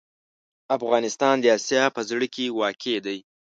[0.77, 3.17] افغانستان د اسیا په زړه کې واقع دی.